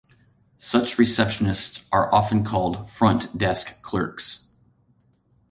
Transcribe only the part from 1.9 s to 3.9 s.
are often called "front desk